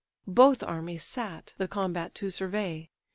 [0.25, 2.89] Both armies sat the combat to survey.